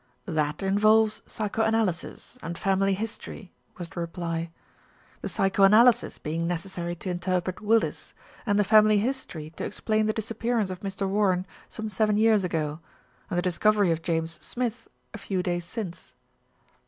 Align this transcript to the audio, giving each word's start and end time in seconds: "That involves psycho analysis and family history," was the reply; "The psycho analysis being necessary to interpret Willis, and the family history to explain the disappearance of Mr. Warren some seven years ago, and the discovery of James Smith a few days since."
"That 0.25 0.63
involves 0.63 1.21
psycho 1.27 1.61
analysis 1.61 2.35
and 2.41 2.57
family 2.57 2.95
history," 2.95 3.51
was 3.77 3.89
the 3.89 3.99
reply; 3.99 4.49
"The 5.21 5.29
psycho 5.29 5.61
analysis 5.61 6.17
being 6.17 6.47
necessary 6.47 6.95
to 6.95 7.11
interpret 7.11 7.61
Willis, 7.61 8.15
and 8.43 8.57
the 8.57 8.63
family 8.63 8.97
history 8.97 9.51
to 9.57 9.63
explain 9.63 10.07
the 10.07 10.13
disappearance 10.13 10.71
of 10.71 10.79
Mr. 10.79 11.07
Warren 11.07 11.45
some 11.69 11.87
seven 11.87 12.17
years 12.17 12.43
ago, 12.43 12.79
and 13.29 13.37
the 13.37 13.43
discovery 13.43 13.91
of 13.91 14.01
James 14.01 14.43
Smith 14.43 14.87
a 15.13 15.19
few 15.19 15.43
days 15.43 15.65
since." 15.65 16.15